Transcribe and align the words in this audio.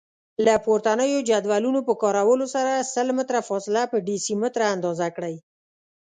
له 0.45 0.53
پورتنیو 0.65 1.25
جدولونو 1.29 1.79
په 1.87 1.93
کارولو 2.01 2.45
سره 2.55 2.71
سل 2.93 3.07
متره 3.17 3.39
فاصله 3.49 3.81
په 3.91 3.97
ډیسي 4.07 4.33
متره 4.41 4.65
اندازه 4.75 5.07
کړئ. 5.15 5.35